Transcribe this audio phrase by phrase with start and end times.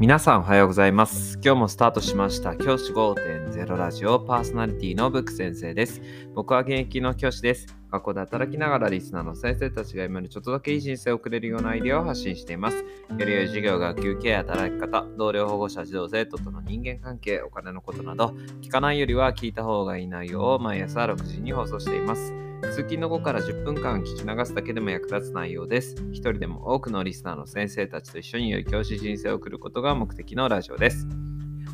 [0.00, 1.40] 皆さんおはようございます。
[1.42, 6.00] 今日もスタートしました教師5.0ラジオパーソナリティのブック先生です。
[6.36, 7.66] 僕は現役の教師です。
[7.90, 12.76] 学校で働きながらリスナーの先生たちが今にちょっとだけいい人生を送れるようなアイデアを発信しています。
[12.76, 12.84] よ
[13.24, 22.34] り良い授業、学級ケア、働き方、同僚保護者、児童生徒との人間関係、お金のことなど、聞かないよりは聞いた方がいい内容を毎朝6時に放送しています。
[22.62, 25.96] 通勤の後から10分間聞き流すだけでも役立つ内容です。
[26.12, 31.06] 一人でも多くのリスナーの先生たちと一緒に良い教師人生を送ることが目的のラジオです。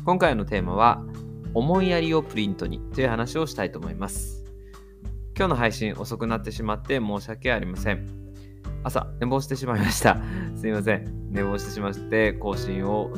[0.05, 1.03] 今回のテーマは、
[1.53, 4.44] 思いやりをプリントにという話をしたいと思います。
[5.37, 8.07] 今日の配信遅くなってしまって申し訳ありません。
[8.85, 10.17] 朝、寝坊してしまいました。
[10.55, 11.29] すいません。
[11.29, 13.11] 寝坊してしまって更新を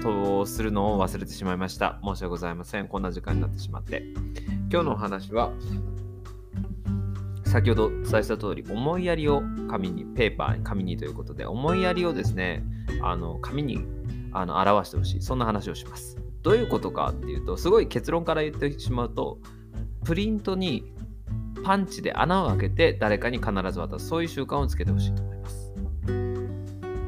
[0.00, 1.98] とするのを忘れてしまいました。
[2.04, 2.86] 申し訳ございません。
[2.86, 4.04] こんな時間になってしまって。
[4.70, 5.50] 今日のお話は、
[7.44, 12.62] 先ほどお伝えした通り、思いやりを紙に、ペーパーに、紙にということで、思いやりをですね、
[13.02, 13.84] あの紙に
[14.30, 15.22] あの表してほしい。
[15.22, 16.18] そんな話をします。
[16.42, 19.40] どういうことかっていうと、すごい結論から言ってしまうと、
[20.04, 20.94] プリントに
[21.66, 25.72] パンチで穴を開けて誰かに必ず渡す、そういう習慣をつけてほしいと思います。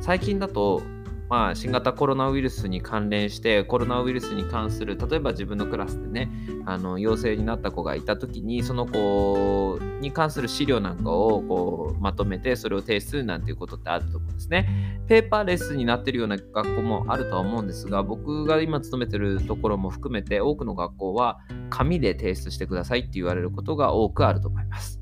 [0.01, 0.83] 最近だと、
[1.29, 6.31] まあ、新型コロナウイルスに関連してコロナウイルスに関する例えば自分のクラスでね
[6.65, 15.01] あの陽性になった子がいた時にその子に関する資料なんかをこうまとめてそれを提出するなんていうことってあると思うんですね。
[15.07, 25.01] ペーパーレスになってるような学校もあるとは思うんですが僕が今勤めてるところも含めて多くの学校は紙で提出してくださいって言われることが多くあると思います。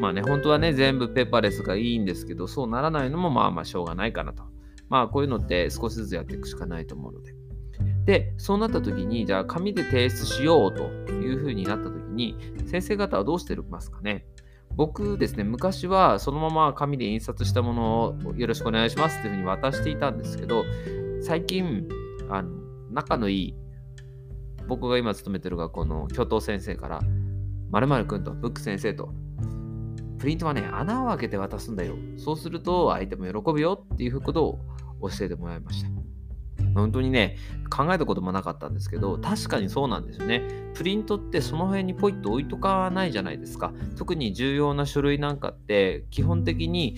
[0.00, 4.44] まあね、本当はね、全部ペーパーレスがいいんですけど、そうならないのもまあまあしょうがないかなと。
[4.88, 7.34] まあこういうのって少しずつやっていくしかないと思うので。
[8.04, 12.36] で、そうなった時に、じゃあ紙で提出しようというふうになった時に、
[12.66, 14.26] 先生方はどうしてますかね？
[14.74, 20.64] 僕ですね、昔はそのまま紙で印刷したものをよろしくお願いしますっていうふうに渡していたんですけど、
[21.20, 21.88] 最近、
[22.30, 22.50] あの
[22.90, 23.54] 仲のいい、
[24.68, 27.00] 僕が今勤めてる学校の教頭先生から、
[27.70, 29.12] まる君とブック先生と
[30.18, 31.94] プリントはね、穴を開けて渡すんだよ。
[32.16, 34.58] そうすると相手も喜ぶよっていうことを
[35.02, 35.90] 教えてもらいました。
[36.74, 37.36] 本当にね、
[37.70, 40.42] 考えたこともなかったんですけど、確かにそうなんですよね。
[40.74, 43.72] プリントってその辺にポイッと置いとかないじゃないですか。
[43.96, 46.96] 特に重要な書類なんかって基本的に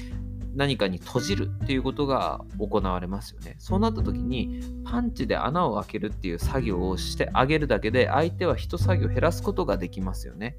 [0.54, 3.56] 何かに閉じるっていうことが行われますよね。
[3.59, 10.56] そうなった時にパンチで穴を開けるっていう作業をしてあげるだけで相手は一作業減らすことができますよね。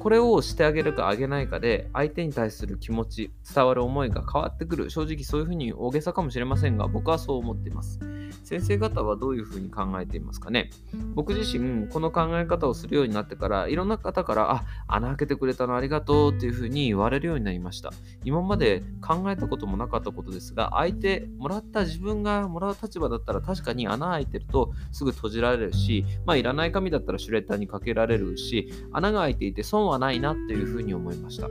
[0.00, 4.90] これをしてあげるかあげないかで相手に対する気持ち伝わる思いが変わってくる。
[4.90, 8.00] 正直そういうふうに大げさかもしれませんが僕はそう思っています。
[8.44, 10.70] 先生方はどういうふうに考えていますかね？
[11.14, 17.92] 僕自身この考え方をするようになってからいろんな方からあ穴開けてくれたのありがとうっていうふうに言われるようになりました。
[18.24, 31.48] 今まで考えたこともなかったことですが相手もらった自分がもらう立場だったら確かに穴開いてるとすぐ閉じられるしまあいらない紙だったらシュレッダーにかけられるし穴が開いていて損ははないなっていうふうに思いました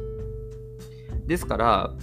[1.28, 1.94] ですから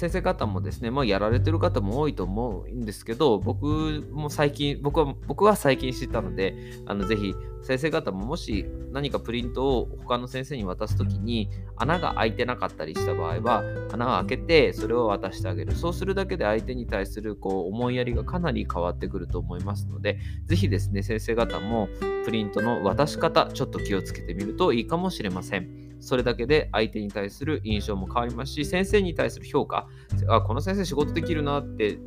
[0.00, 6.54] 先生方もですね、まあ、やられてる方も多いと思うんですけど、僕も最近、僕は僕は最近知ったので、
[6.86, 13.62] あのぜひ先生方ももし何かプリントを他の先生に渡すときに穴が開いてなかったりした場合は、
[13.92, 15.74] 穴を開けてそれを渡してあげる。
[15.74, 21.90] そうするだけで相手に対するこう思いやりがかなり変わってくると思いますので、ぜひですね、先生方も
[22.24, 25.79] プリントの渡し方、ちょっと気をつけてみるといいかもしれません。
[26.00, 29.86] それだけで相手に対する印象も変わりますし、先生に対する評価、
[30.28, 31.98] あ、この先生仕事できるなって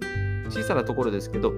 [0.49, 1.53] 小さなところですけど、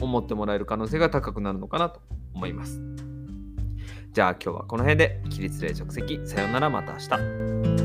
[0.00, 2.00] 思ってもらえる可能性が高くなるのかなと
[2.34, 2.80] 思います。
[4.12, 7.77] じゃあ今日はこの辺で起立例直席さよならまた明日。